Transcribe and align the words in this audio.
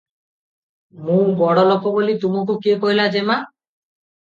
"ମୁଁ 1.03 1.19
ବଡ଼ଲୋକ 1.43 1.95
ବୋଲି 2.01 2.19
ତମକୁ 2.27 2.59
କିଏ 2.67 2.83
କହିଲା 2.87 3.11
ଯେମା?" 3.19 3.41